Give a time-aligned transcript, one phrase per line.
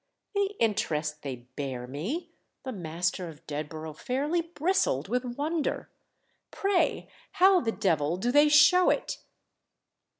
[0.33, 5.91] "The interest they bear me?"—the master of Dedborough fairly bristled with wonder.
[6.49, 9.19] "Pray how the devil do they show it?"